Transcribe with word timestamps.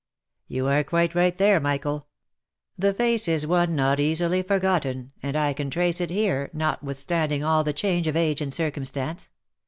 "You 0.47 0.65
are 0.65 0.83
quite 0.83 1.13
right 1.13 1.37
there, 1.37 1.59
Michael. 1.59 2.07
The 2.75 2.91
face 2.91 3.27
is 3.27 3.45
one 3.45 3.75
not 3.75 3.99
easily 3.99 4.41
forgotten, 4.41 5.11
and 5.21 5.35
I 5.37 5.53
can 5.53 5.69
trace 5.69 6.01
it 6.01 6.09
here, 6.09 6.49
notwithstanding 6.53 7.43
all 7.43 7.63
the 7.63 7.71
change 7.71 8.07
of 8.07 8.15
age 8.15 8.41
and 8.41 8.51
circumstance. 8.51 9.29